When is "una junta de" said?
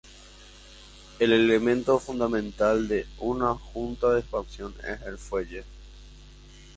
3.19-4.21